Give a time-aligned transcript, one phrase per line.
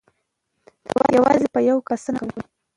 [1.15, 2.43] یوازې په یو کار بسنه مه کوئ.